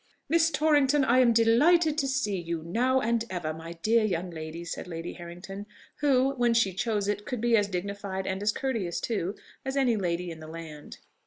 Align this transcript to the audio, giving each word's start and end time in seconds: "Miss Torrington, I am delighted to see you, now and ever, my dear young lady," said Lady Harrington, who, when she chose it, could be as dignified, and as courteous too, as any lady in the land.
"Miss 0.27 0.49
Torrington, 0.49 1.05
I 1.05 1.19
am 1.19 1.31
delighted 1.31 1.95
to 1.99 2.07
see 2.07 2.35
you, 2.39 2.63
now 2.63 3.01
and 3.01 3.23
ever, 3.29 3.53
my 3.53 3.73
dear 3.83 4.03
young 4.03 4.31
lady," 4.31 4.65
said 4.65 4.87
Lady 4.87 5.13
Harrington, 5.13 5.67
who, 5.97 6.33
when 6.37 6.55
she 6.55 6.73
chose 6.73 7.07
it, 7.07 7.23
could 7.23 7.39
be 7.39 7.55
as 7.55 7.67
dignified, 7.67 8.25
and 8.25 8.41
as 8.41 8.51
courteous 8.51 8.99
too, 8.99 9.35
as 9.63 9.77
any 9.77 9.95
lady 9.95 10.31
in 10.31 10.39
the 10.39 10.47
land. 10.47 10.97